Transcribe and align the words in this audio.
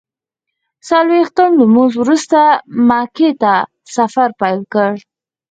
څلویښتم 0.87 1.49
لمونځ 1.61 1.93
وروسته 1.97 2.39
مکې 2.87 3.29
ته 3.41 3.53
سفر 3.95 4.29
پیل 4.39 4.59
کړ. 4.73 4.91